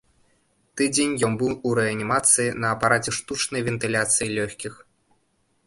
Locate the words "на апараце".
2.63-3.11